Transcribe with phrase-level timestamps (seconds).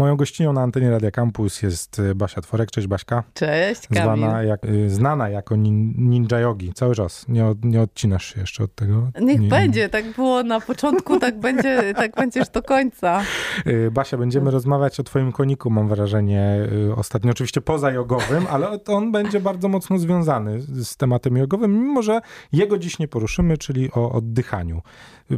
[0.00, 2.70] Moją gościnią na antenie Radia Campus jest y, Basia Tworek.
[2.70, 3.24] Cześć Baśka.
[3.34, 4.02] Cześć, Kamil.
[4.02, 6.72] Zwana jak, y, znana jako nin, ninja yogi.
[6.74, 7.28] Cały czas.
[7.28, 9.10] Nie, od, nie odcinasz się jeszcze od tego.
[9.20, 9.88] Niech nie, będzie.
[9.88, 13.22] Tak było na początku, tak będzie, tak będziesz do końca.
[13.66, 16.58] Y, Basia, będziemy rozmawiać o twoim koniku, mam wrażenie,
[16.96, 17.30] ostatnio.
[17.30, 22.20] Oczywiście poza jogowym, ale on będzie bardzo mocno związany z tematem jogowym, mimo że
[22.52, 24.82] jego dziś nie poruszymy, czyli o oddychaniu.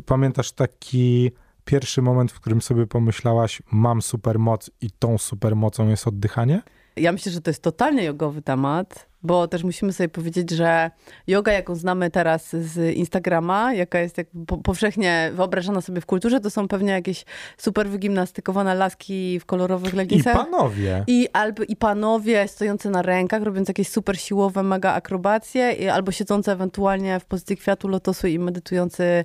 [0.07, 1.33] Pamiętasz taki
[1.65, 6.63] pierwszy moment, w którym sobie pomyślałaś, mam supermoc i tą supermocą jest oddychanie?
[6.97, 10.91] Ja myślę, że to jest totalnie jogowy temat, bo też musimy sobie powiedzieć, że
[11.27, 16.41] yoga, jaką znamy teraz z Instagrama, jaka jest jak po, powszechnie wyobrażana sobie w kulturze,
[16.41, 17.25] to są pewnie jakieś
[17.59, 20.37] super wygimnastykowane laski w kolorowych I leginsach.
[20.37, 21.05] panowie.
[21.07, 26.13] I, albo, I panowie stojący na rękach, robiąc jakieś super siłowe mega akrobacje, i, albo
[26.13, 29.25] siedzące ewentualnie w pozycji kwiatu lotosu i medytujący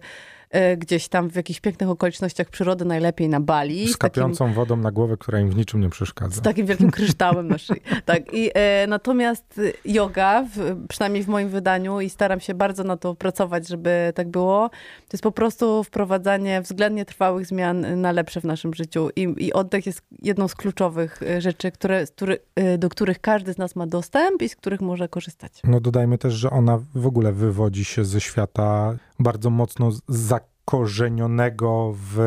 [0.78, 3.88] gdzieś tam w jakichś pięknych okolicznościach przyrody, najlepiej na Bali.
[3.88, 6.36] Z z takim- kapiącą wodą na głowę, która im w niczym nie przeszkadza.
[6.36, 7.82] z takim wielkim kryształem na szyi.
[8.06, 8.34] Tak.
[8.34, 13.16] I, e, natomiast yoga, w, przynajmniej w moim wydaniu, i staram się bardzo na to
[13.16, 18.44] pracować, żeby tak było, to jest po prostu wprowadzanie względnie trwałych zmian na lepsze w
[18.44, 19.10] naszym życiu.
[19.16, 23.54] I, i oddech jest jedną z kluczowych y, rzeczy, które, który, y, do których każdy
[23.54, 25.52] z nas ma dostęp i z których może korzystać.
[25.64, 32.18] No dodajmy też, że ona w ogóle wywodzi się ze świata bardzo mocno zakorzenionego w,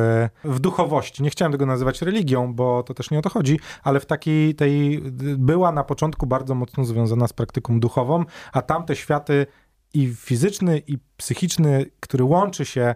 [0.45, 1.23] w duchowości.
[1.23, 4.55] Nie chciałem tego nazywać religią, bo to też nie o to chodzi, ale w takiej
[4.55, 5.01] tej
[5.39, 9.47] była na początku bardzo mocno związana z praktyką duchową, a tamte światy
[9.95, 12.95] i fizyczny i psychiczny, który łączy się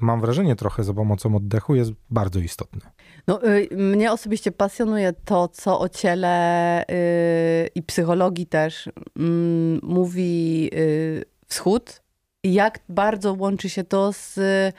[0.00, 2.80] mam wrażenie trochę za pomocą oddechu, jest bardzo istotny.
[3.26, 10.70] No, y, mnie osobiście pasjonuje to, co o ciele y, i psychologii też mm, mówi
[10.74, 12.02] y, wschód
[12.52, 14.72] jak bardzo łączy się to z y,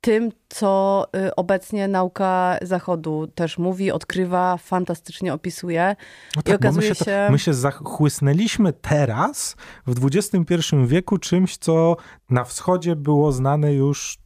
[0.00, 5.96] tym, co y, obecnie nauka zachodu też mówi, odkrywa, fantastycznie opisuje.
[6.36, 10.54] No I tak, bo my okazuje się, to- się- my się zachłysnęliśmy teraz, w XXI
[10.86, 11.96] wieku, czymś, co
[12.30, 14.18] na wschodzie było znane już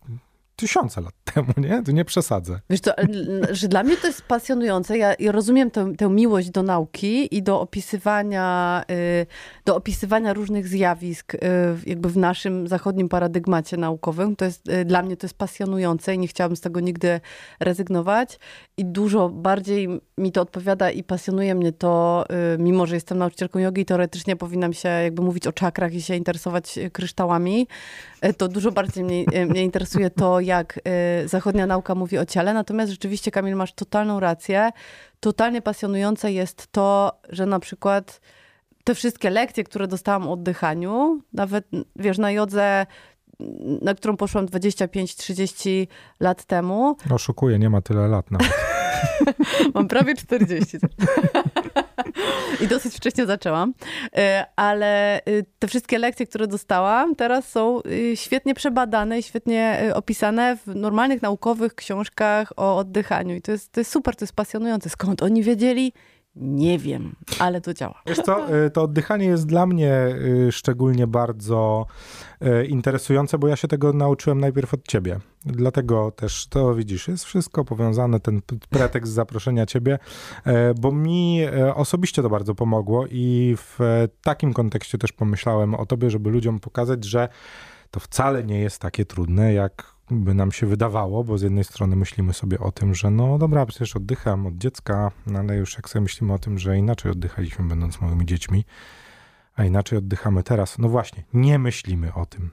[0.61, 1.83] tysiące lat temu, nie?
[1.83, 2.61] To nie przesadzę.
[2.71, 2.81] Wiesz
[3.51, 4.99] że dla mnie to jest pasjonujące.
[4.99, 9.27] Ja, ja rozumiem tę, tę miłość do nauki i do opisywania, y,
[9.65, 11.39] do opisywania różnych zjawisk y,
[11.87, 14.37] jakby w naszym zachodnim paradygmacie naukowym.
[14.37, 17.21] To jest, y, dla mnie to jest pasjonujące i nie chciałabym z tego nigdy
[17.61, 18.39] rezygnować.
[18.77, 19.89] I dużo bardziej
[20.19, 22.25] mi to odpowiada i pasjonuje mnie to,
[22.59, 26.79] mimo że jestem nauczycielką jogi, teoretycznie powinnam się jakby mówić o czakrach i się interesować
[26.93, 27.67] kryształami.
[28.37, 30.81] To dużo bardziej mnie, mnie interesuje to, jak
[31.25, 32.55] y, zachodnia nauka mówi o ciele.
[32.55, 34.71] Natomiast rzeczywiście, Kamil, masz totalną rację.
[35.21, 38.21] Totalnie pasjonujące jest to, że na przykład
[38.85, 42.87] te wszystkie lekcje, które dostałam o oddychaniu, nawet wiesz, na jodze,
[43.83, 45.87] na którą poszłam 25-30
[46.21, 48.51] lat temu, Oszukuję, nie ma tyle lat nawet.
[49.75, 50.79] Mam prawie 40.
[52.61, 53.75] I dosyć wcześnie zaczęłam.
[54.17, 59.83] E, Ale y, te wszystkie lekcje, które dostałam, teraz są y, świetnie przebadane i świetnie
[59.89, 63.35] y, opisane w normalnych naukowych książkach o oddychaniu.
[63.35, 64.91] I to jest, to jest super, to jest pasjonujące.
[64.91, 65.93] Skąd oni wiedzieli?
[66.35, 68.03] Nie wiem, ale to działa.
[68.07, 69.93] Wiesz co, y, to oddychanie jest dla mnie
[70.49, 71.87] y, szczególnie bardzo
[72.43, 75.19] y, interesujące, bo ja się tego nauczyłem najpierw od ciebie.
[75.45, 79.99] Dlatego też to widzisz, jest wszystko powiązane, ten pretekst zaproszenia ciebie,
[80.81, 81.41] bo mi
[81.75, 83.79] osobiście to bardzo pomogło i w
[84.23, 87.29] takim kontekście też pomyślałem o tobie, żeby ludziom pokazać, że
[87.91, 91.97] to wcale nie jest takie trudne, jak by nam się wydawało, bo z jednej strony
[91.97, 95.89] myślimy sobie o tym, że no dobra, przecież oddycham od dziecka, no ale już jak
[95.89, 98.65] sobie myślimy o tym, że inaczej oddychaliśmy będąc małymi dziećmi,
[99.55, 100.79] a inaczej oddychamy teraz.
[100.79, 102.51] No właśnie, nie myślimy o tym.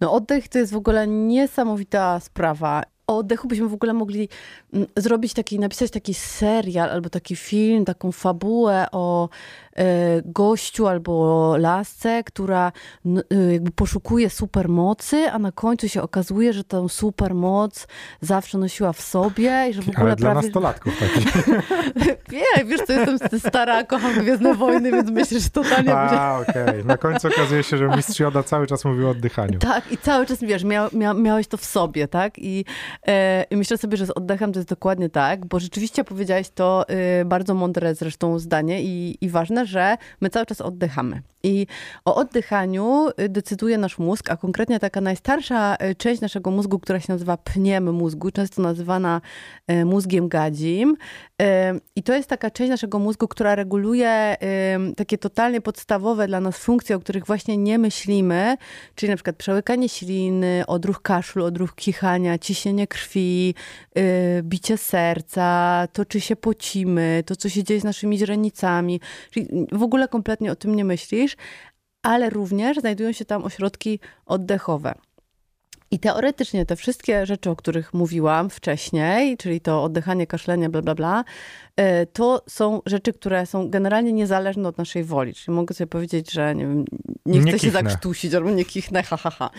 [0.00, 2.82] No oddech to jest w ogóle niesamowita sprawa.
[3.06, 4.28] O oddechu byśmy w ogóle mogli
[4.72, 9.28] mm, zrobić taki, napisać taki serial albo taki film, taką fabułę o
[10.24, 12.72] gościu albo lasce, która
[13.06, 17.86] e, jakby poszukuje supermocy, a na końcu się okazuje, że tę supermoc
[18.20, 20.46] zawsze nosiła w sobie i że w ogóle Ale dla prawie...
[20.46, 21.26] nastolatków taki.
[22.32, 25.94] Nie, wiesz, to jestem stara, kocham Gwiezdne Wojny, więc myślę, że totalnie...
[25.94, 26.84] A, okej.
[26.84, 29.58] Na końcu okazuje się, że mistrz Joda cały czas mówił o oddychaniu.
[29.58, 32.38] Tak, i cały czas, wiesz, mia, mia, miałeś to w sobie, tak?
[32.38, 32.64] I,
[33.06, 36.88] e, I myślę sobie, że z oddechem to jest dokładnie tak, bo rzeczywiście powiedziałeś to
[36.88, 41.22] e, bardzo mądre zresztą zdanie i, i ważne, że my cały czas oddychamy.
[41.42, 41.66] I
[42.04, 47.00] o oddychaniu y, decyduje nasz mózg, a konkretnie taka najstarsza y, część naszego mózgu, która
[47.00, 49.20] się nazywa pniem mózgu, często nazywana
[49.70, 50.96] y, mózgiem gadzim.
[51.96, 54.36] I to jest taka część naszego mózgu, która reguluje
[54.96, 58.56] takie totalnie podstawowe dla nas funkcje, o których właśnie nie myślimy,
[58.94, 63.54] czyli na przykład przełykanie śliny, odruch kaszlu, odruch kichania, ciśnienie krwi,
[64.42, 69.00] bicie serca, to czy się pocimy, to co się dzieje z naszymi źrenicami.
[69.30, 71.36] Czyli w ogóle kompletnie o tym nie myślisz,
[72.02, 74.94] ale również znajdują się tam ośrodki oddechowe.
[75.90, 80.94] I teoretycznie te wszystkie rzeczy, o których mówiłam wcześniej, czyli to oddychanie, kaszlenie, bla, bla,
[80.94, 81.24] bla,
[81.76, 85.34] e, to są rzeczy, które są generalnie niezależne od naszej woli.
[85.34, 86.84] Czyli mogę sobie powiedzieć, że nie, wiem,
[87.26, 89.50] nie chcę nie się zakrztusić albo nie kichnę, ha, ha, ha.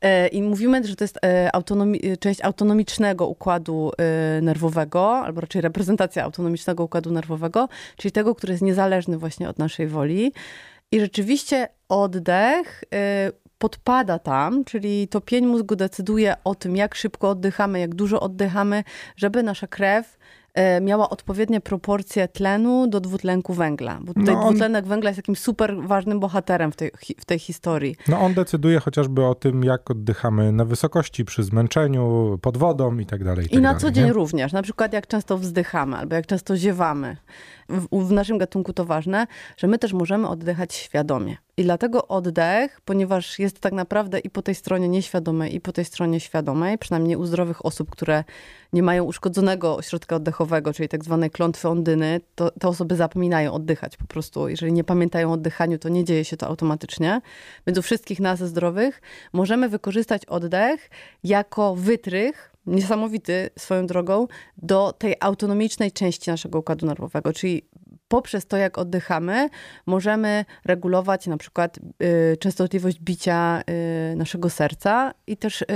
[0.00, 3.92] E, I mówimy, że to jest e, autonomi część autonomicznego układu
[4.42, 9.86] nerwowego, albo raczej reprezentacja autonomicznego układu nerwowego, czyli tego, który jest niezależny właśnie od naszej
[9.86, 10.32] woli.
[10.92, 12.84] I rzeczywiście oddech
[13.58, 18.84] podpada tam, czyli to pień mózgu decyduje o tym, jak szybko oddychamy, jak dużo oddychamy,
[19.16, 20.18] żeby nasza krew
[20.54, 23.98] e, miała odpowiednie proporcje tlenu do dwutlenku węgla.
[24.00, 24.48] Bo tutaj no on...
[24.48, 26.90] dwutlenek węgla jest jakimś super ważnym bohaterem w tej,
[27.20, 27.96] w tej historii.
[28.08, 33.06] No on decyduje chociażby o tym, jak oddychamy na wysokości, przy zmęczeniu, pod wodą i
[33.06, 33.46] tak dalej.
[33.46, 34.12] I, tak na dalej, co dzień nie?
[34.12, 34.52] również.
[34.52, 37.16] Na przykład jak często wzdychamy, albo jak często ziewamy.
[37.68, 39.26] W, w naszym gatunku to ważne,
[39.56, 41.36] że my też możemy oddychać świadomie.
[41.58, 45.84] I dlatego oddech, ponieważ jest tak naprawdę i po tej stronie nieświadomej, i po tej
[45.84, 48.24] stronie świadomej, przynajmniej u zdrowych osób, które
[48.72, 53.96] nie mają uszkodzonego ośrodka oddechowego, czyli tak zwanej klątwy ondyny, to te osoby zapominają oddychać
[53.96, 54.48] po prostu.
[54.48, 57.20] Jeżeli nie pamiętają o oddychaniu, to nie dzieje się to automatycznie.
[57.66, 59.00] Więc u wszystkich nas zdrowych
[59.32, 60.90] możemy wykorzystać oddech
[61.24, 64.26] jako wytrych niesamowity swoją drogą
[64.56, 67.62] do tej autonomicznej części naszego układu nerwowego, czyli
[68.08, 69.48] poprzez to, jak oddychamy,
[69.86, 73.62] możemy regulować na przykład y, częstotliwość bicia
[74.12, 75.66] y, naszego serca i też y,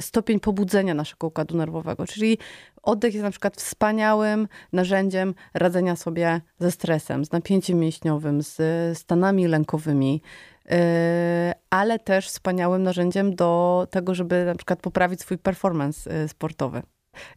[0.00, 2.06] stopień pobudzenia naszego układu nerwowego.
[2.06, 2.38] Czyli
[2.82, 8.58] oddech jest na przykład wspaniałym narzędziem radzenia sobie ze stresem, z napięciem mięśniowym, z
[8.98, 10.22] stanami lękowymi
[11.70, 16.82] ale też wspaniałym narzędziem do tego, żeby na przykład poprawić swój performance sportowy.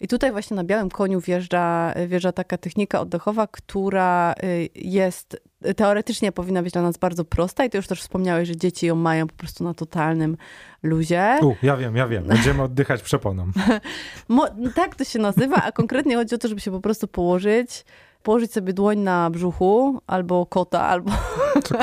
[0.02, 5.42] I tutaj właśnie na białym koniu wjeżdża, wjeżdża taka technika oddechowa, która y, jest
[5.76, 8.96] teoretycznie powinna być dla nas bardzo prosta i ty już też wspomniałeś, że dzieci ją
[8.96, 10.38] mają po prostu na totalnym
[10.84, 11.38] luzie.
[11.42, 12.24] U, ja wiem, ja wiem.
[12.24, 13.52] Będziemy oddychać przeponą.
[14.30, 17.86] Mo, tak to się nazywa, a konkretnie chodzi o to, żeby się po prostu położyć,
[18.24, 21.12] położyć sobie dłoń na brzuchu, albo kota, albo,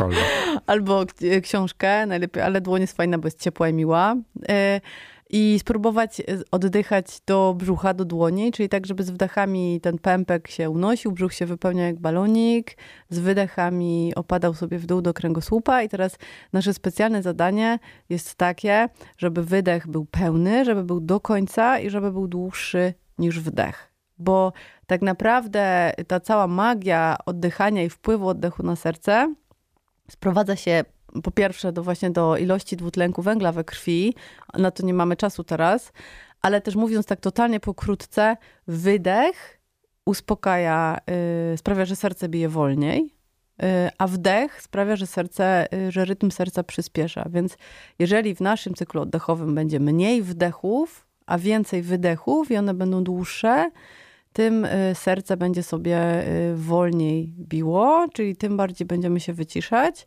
[0.66, 1.04] albo
[1.42, 4.14] książkę, najlepiej, ale dłoń jest fajna, bo jest ciepła i miła.
[4.14, 4.80] Y,
[5.32, 10.48] i spróbować e, oddychać do brzucha, do dłoni, czyli tak, żeby z wdechami ten pępek
[10.48, 12.76] się unosił, brzuch się wypełniał jak balonik,
[13.10, 16.18] z wydechami opadał sobie w dół do kręgosłupa i teraz
[16.52, 18.88] nasze specjalne zadanie jest takie,
[19.18, 23.92] żeby wydech był pełny, żeby był do końca i żeby był dłuższy niż wdech.
[24.18, 24.52] Bo
[24.86, 29.34] tak naprawdę ta cała magia oddychania i wpływu oddechu na serce
[30.10, 30.84] sprowadza się
[31.22, 34.14] po pierwsze do właśnie do ilości dwutlenku węgla we krwi,
[34.58, 35.92] na to nie mamy czasu teraz,
[36.42, 38.36] ale też mówiąc tak totalnie pokrótce,
[38.66, 39.60] wydech
[40.06, 40.98] uspokaja,
[41.50, 43.02] yy, sprawia, że serce bije wolniej,
[43.58, 43.66] yy,
[43.98, 47.28] a wdech sprawia, że serce, yy, że rytm serca przyspiesza.
[47.30, 47.56] Więc
[47.98, 53.70] jeżeli w naszym cyklu oddechowym będzie mniej wdechów, a więcej wydechów i one będą dłuższe,
[54.32, 60.06] tym y, serce będzie sobie y, wolniej biło, czyli tym bardziej będziemy się wyciszać.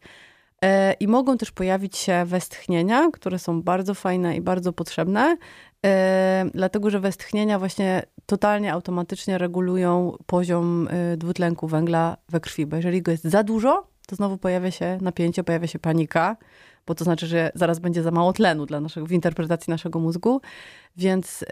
[0.64, 5.38] E, I mogą też pojawić się westchnienia, które są bardzo fajne i bardzo potrzebne,
[5.86, 12.76] e, dlatego że westchnienia właśnie totalnie automatycznie regulują poziom e, dwutlenku węgla we krwi, bo
[12.76, 16.38] jeżeli go jest za dużo, to znowu pojawia się napięcie, pojawia się panika,
[16.88, 20.42] bo to znaczy, że zaraz będzie za mało tlenu dla naszego, w interpretacji naszego mózgu.
[20.98, 21.46] Więc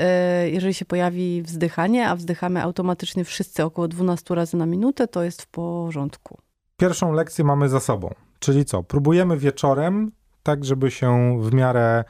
[0.45, 5.41] jeżeli się pojawi wzdychanie, a wzdychamy automatycznie wszyscy około 12 razy na minutę, to jest
[5.41, 6.37] w porządku.
[6.83, 8.13] Pierwszą lekcję mamy za sobą.
[8.39, 8.83] Czyli co?
[8.83, 10.11] Próbujemy wieczorem,
[10.43, 12.03] tak żeby się w miarę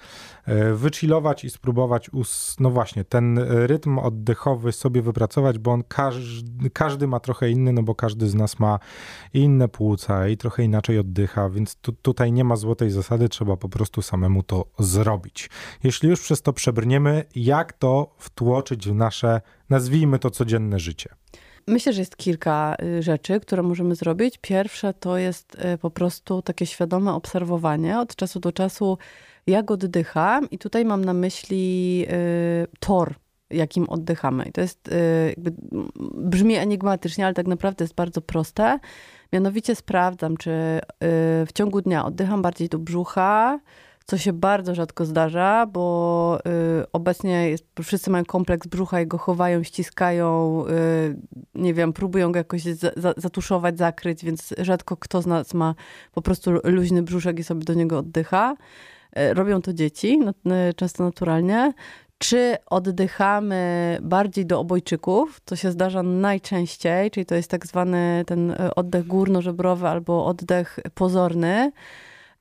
[0.45, 2.11] e, wychillować i spróbować,
[2.59, 7.83] no właśnie, ten rytm oddechowy sobie wypracować, bo on każdy, każdy ma trochę inny, no
[7.83, 8.79] bo każdy z nas ma
[9.33, 13.69] inne płuca i trochę inaczej oddycha, więc tu, tutaj nie ma złotej zasady, trzeba po
[13.69, 15.49] prostu samemu to zrobić.
[15.83, 21.09] Jeśli już przez to przebrniemy, jak to wtłoczyć w nasze, nazwijmy to codzienne życie?
[21.67, 24.37] Myślę, że jest kilka y, rzeczy, które możemy zrobić.
[24.41, 28.97] Pierwsze to jest y, po prostu takie świadome obserwowanie od czasu do czasu,
[29.47, 30.49] jak oddycham.
[30.49, 33.15] I tutaj mam na myśli y, tor,
[33.49, 34.45] jakim oddychamy.
[34.45, 34.89] I to jest,
[35.29, 35.53] jakby,
[36.15, 38.79] brzmi enigmatycznie, ale tak naprawdę jest bardzo proste.
[39.33, 40.51] Mianowicie sprawdzam, czy
[41.47, 43.59] w ciągu dnia oddycham bardziej do brzucha,
[44.05, 46.39] co się bardzo rzadko zdarza, bo
[46.81, 51.15] y, obecnie jest, wszyscy mają kompleks brzucha i go chowają, ściskają, y,
[51.55, 55.75] nie wiem, próbują go jakoś za, za, zatuszować, zakryć, więc rzadko kto z nas ma
[56.13, 58.55] po prostu luźny brzuszek i sobie do niego oddycha.
[59.17, 60.19] Y, robią to dzieci,
[60.69, 61.73] y, często naturalnie.
[62.17, 65.41] Czy oddychamy bardziej do obojczyków?
[65.45, 70.79] To się zdarza najczęściej, czyli to jest tak zwany ten e, oddech górnożebrowy albo oddech
[70.93, 71.71] pozorny.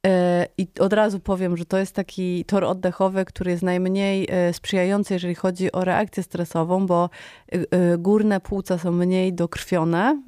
[0.07, 4.53] E, I od razu powiem, że to jest taki tor oddechowy, który jest najmniej e,
[4.53, 7.11] sprzyjający, jeżeli chodzi o reakcję stresową, bo
[7.49, 10.23] e, górne płuca są mniej dokrwione,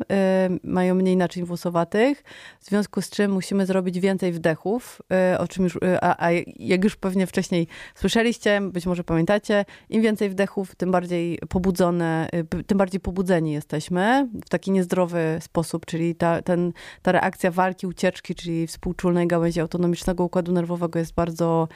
[0.63, 2.25] mają mniej naczyń włosowatych,
[2.61, 5.03] w związku z czym musimy zrobić więcej wdechów,
[5.39, 10.31] o czym już, a, a jak już pewnie wcześniej słyszeliście, być może pamiętacie, im więcej
[10.31, 12.29] wdechów, tym bardziej pobudzone,
[12.67, 18.35] tym bardziej pobudzeni jesteśmy w taki niezdrowy sposób, czyli ta, ten, ta reakcja walki, ucieczki,
[18.35, 21.69] czyli współczulnej gałęzi autonomicznego układu nerwowego jest bardzo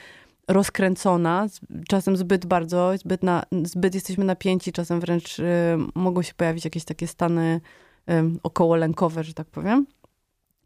[0.47, 1.47] rozkręcona,
[1.87, 5.43] czasem zbyt bardzo, zbyt, na, zbyt jesteśmy napięci, czasem wręcz y,
[5.95, 7.61] mogą się pojawić jakieś takie stany
[8.09, 9.85] y, okołolękowe, że tak powiem.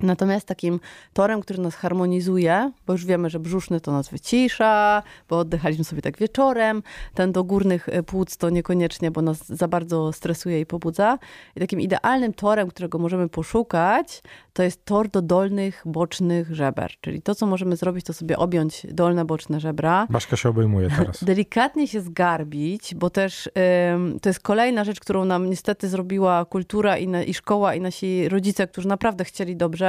[0.04, 0.80] Natomiast takim
[1.14, 6.02] torem, który nas harmonizuje, bo już wiemy, że brzuszny to nas wycisza, bo oddychaliśmy sobie
[6.02, 6.84] tak wieczorem,
[7.14, 11.20] ten do górnych e, płuc to niekoniecznie, bo nas za bardzo stresuje i pobudza.
[11.56, 14.22] I takim idealnym torem, którego możemy poszukać,
[14.54, 16.92] to jest tor do dolnych, bocznych żeber.
[17.02, 20.08] Czyli to, co możemy zrobić, to sobie objąć dolne, boczne żebra.
[20.10, 21.24] Baszka się obejmuje teraz.
[21.34, 23.50] Delikatnie się zgarbić, bo też
[23.94, 27.82] ym, to jest kolejna rzecz, którą nam niestety zrobiła kultura i, na, i szkoła i
[27.82, 29.83] nasi rodzice, którzy naprawdę chcieli dobrze,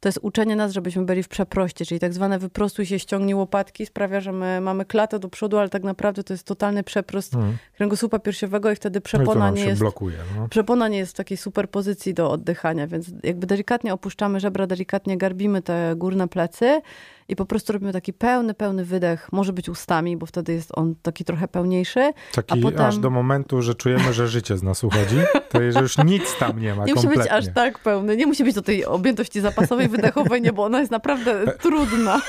[0.00, 3.86] to jest uczenie nas, żebyśmy byli w przeproście, czyli tak zwane wyprostuj się, ściągnij łopatki,
[3.86, 7.56] sprawia, że my mamy klatę do przodu, ale tak naprawdę to jest totalny przeprost hmm.
[7.76, 9.80] kręgosłupa piersiowego i wtedy przepona no nie jest...
[9.80, 10.16] blokuje.
[10.36, 10.48] No.
[10.48, 15.18] Przepona nie jest w takiej super pozycji do oddychania, więc jakby delikatnie opuszczamy żebra, delikatnie
[15.18, 16.80] garbimy te górne plecy
[17.28, 19.28] i po prostu robimy taki pełny, pełny wydech.
[19.32, 22.12] Może być ustami, bo wtedy jest on taki trochę pełniejszy.
[22.34, 22.80] Taki potem...
[22.80, 25.16] aż do momentu, że czujemy, że życie z nas uchodzi.
[25.48, 27.18] To jest, że już nic tam nie ma Nie kompletnie.
[27.18, 28.16] musi być aż tak pełny.
[28.16, 32.20] Nie musi być do tej objętości zapasowej, wydechowej, nie, bo ona jest naprawdę trudna.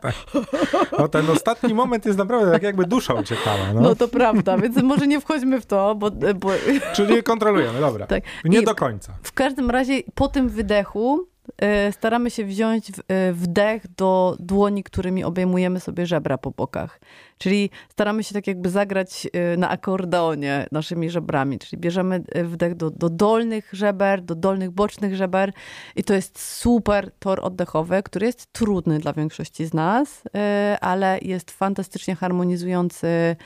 [0.00, 0.14] tak.
[0.98, 3.72] No ten ostatni moment jest naprawdę tak jakby dusza uciekała.
[3.74, 6.10] No, no to prawda, więc może nie wchodźmy w to, bo...
[6.10, 6.50] bo...
[6.92, 8.06] Czyli kontrolujemy, dobra.
[8.06, 8.22] Tak.
[8.44, 9.12] Nie I do końca.
[9.22, 11.26] W każdym razie po tym wydechu
[11.92, 17.00] staramy się wziąć e, wdech do dłoni, którymi obejmujemy sobie żebra po bokach.
[17.38, 21.58] Czyli staramy się tak jakby zagrać e, na akordeonie naszymi żebrami.
[21.58, 25.52] Czyli bierzemy wdech do, do dolnych żeber, do dolnych bocznych żeber
[25.96, 30.22] i to jest super tor oddechowy, który jest trudny dla większości z nas,
[30.80, 33.36] ale jest fantastycznie harmonizujący Y,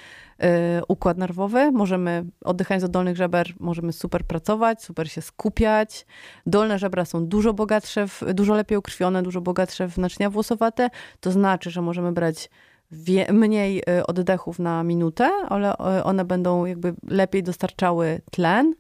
[0.88, 1.72] układ nerwowy.
[1.72, 6.06] Możemy, oddychając do dolnych żeber, możemy super pracować, super się skupiać.
[6.46, 10.90] Dolne żebra są dużo bogatsze, w, dużo lepiej ukrwione, dużo bogatsze w naczynia włosowate.
[11.20, 12.50] To znaczy, że możemy brać
[12.90, 18.74] wie, mniej y, oddechów na minutę, ale y, one będą jakby lepiej dostarczały tlen.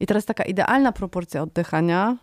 [0.00, 2.16] I teraz taka idealna proporcja oddychania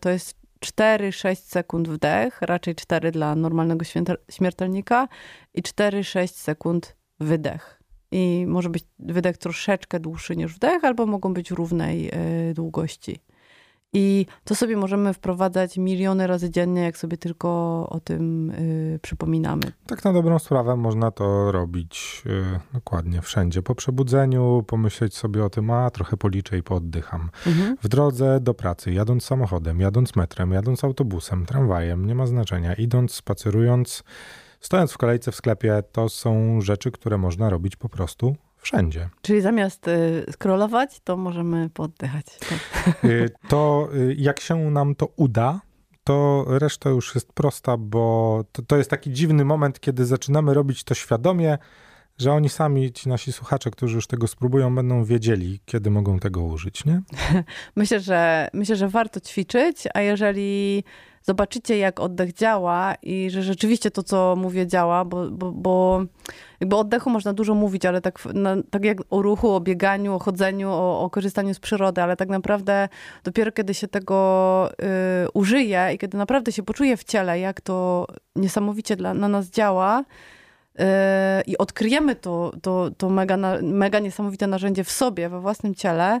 [0.00, 3.84] to jest 4-6 sekund wdech, raczej 4 dla normalnego
[4.30, 5.08] śmiertelnika
[5.54, 7.75] i 4-6 sekund wydech
[8.10, 13.20] i może być wydech troszeczkę dłuższy niż wdech, albo mogą być równej e, długości.
[13.92, 17.48] I to sobie możemy wprowadzać miliony razy dziennie, jak sobie tylko
[17.90, 19.62] o tym y, przypominamy.
[19.86, 23.62] Tak na dobrą sprawę można to robić y, dokładnie wszędzie.
[23.62, 27.30] Po przebudzeniu pomyśleć sobie o tym, a trochę policzę i pooddycham.
[27.46, 27.76] Mhm.
[27.82, 33.12] W drodze do pracy, jadąc samochodem, jadąc metrem, jadąc autobusem, tramwajem, nie ma znaczenia, idąc,
[33.12, 34.04] spacerując,
[34.66, 39.08] Stojąc w kolejce w sklepie, to są rzeczy, które można robić po prostu wszędzie.
[39.22, 42.26] Czyli zamiast y, scrollować, to możemy poddychać.
[42.48, 43.04] Tak.
[43.04, 45.60] Y, to y, jak się nam to uda,
[46.04, 50.84] to reszta już jest prosta, bo to, to jest taki dziwny moment, kiedy zaczynamy robić
[50.84, 51.58] to świadomie,
[52.18, 56.42] że oni sami, ci nasi słuchacze, którzy już tego spróbują, będą wiedzieli, kiedy mogą tego
[56.42, 57.02] użyć, nie?
[57.76, 60.84] Myślę, że myślę, że warto ćwiczyć, a jeżeli
[61.26, 66.04] zobaczycie, jak oddech działa i że rzeczywiście to, co mówię, działa, bo, bo, bo
[66.60, 68.18] jakby o oddechu można dużo mówić, ale tak,
[68.70, 72.28] tak jak o ruchu, o bieganiu, o chodzeniu, o, o korzystaniu z przyrody, ale tak
[72.28, 72.88] naprawdę
[73.24, 74.70] dopiero kiedy się tego
[75.24, 78.06] y, użyje i kiedy naprawdę się poczuje w ciele, jak to
[78.36, 80.82] niesamowicie dla, na nas działa, y,
[81.46, 86.20] i odkryjemy to, to, to mega, mega niesamowite narzędzie w sobie, we własnym ciele,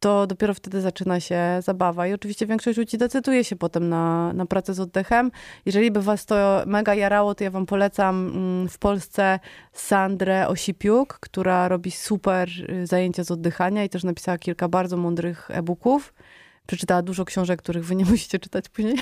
[0.00, 2.06] to dopiero wtedy zaczyna się zabawa.
[2.06, 5.30] I oczywiście większość ludzi decyduje się potem na, na pracę z oddechem.
[5.66, 9.38] Jeżeli by was to mega jarało, to ja wam polecam mm, w Polsce
[9.72, 15.50] Sandrę Osipiuk, która robi super y, zajęcia z oddychania i też napisała kilka bardzo mądrych
[15.50, 16.12] e-booków
[16.66, 18.96] przeczytała dużo książek, których wy nie musicie czytać później.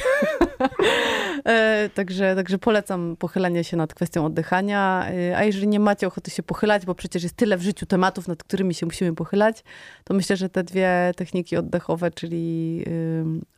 [1.44, 5.06] E, także, także polecam pochylenie się nad kwestią oddychania.
[5.30, 8.28] E, a jeżeli nie macie ochoty się pochylać, bo przecież jest tyle w życiu tematów,
[8.28, 9.64] nad którymi się musimy pochylać,
[10.04, 12.84] to myślę, że te dwie techniki oddechowe, czyli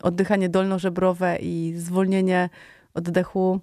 [0.01, 2.49] oddychanie dolnożebrowe i zwolnienie
[2.93, 3.59] oddechu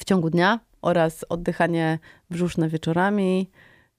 [0.00, 1.98] w ciągu dnia oraz oddychanie
[2.30, 3.50] brzuszne wieczorami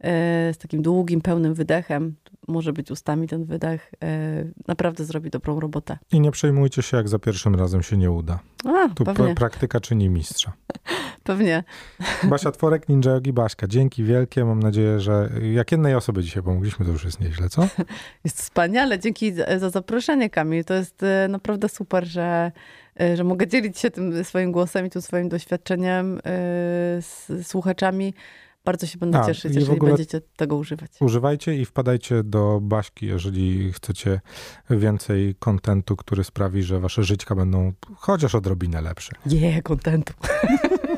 [0.04, 2.16] z takim długim, pełnym wydechem.
[2.48, 3.92] Może być ustami ten wydech.
[4.04, 5.98] E, naprawdę zrobi dobrą robotę.
[6.12, 8.40] I nie przejmujcie się, jak za pierwszym razem się nie uda.
[8.66, 10.54] A, Tu pewnie, pra- praktyka czyni mistrza.
[11.24, 11.64] pewnie.
[12.24, 13.68] Basia Tworek, Ninja Yogi Baśka.
[13.68, 14.46] Dzięki wielkie.
[14.46, 17.68] Mam nadzieję, że jak jednej osobie dzisiaj pomogliśmy, to już jest nieźle, co?
[18.26, 19.00] Jest wspaniale.
[19.00, 20.66] Dzięki za, za zaproszenie, Kamil.
[20.66, 22.52] To jest e, naprawdę super, że,
[23.00, 26.22] e, że mogę dzielić się tym swoim głosem i tym swoim doświadczeniem e,
[27.02, 28.14] z słuchaczami.
[28.66, 30.92] Bardzo się będę A, cieszyć, jeżeli będziecie tego używać.
[31.00, 34.22] Używajcie i wpadajcie do Baśki, jeżeli chcecie
[34.70, 39.12] więcej kontentu, który sprawi, że wasze żyćka będą chociaż odrobinę lepsze.
[39.26, 40.14] Je, kontentu.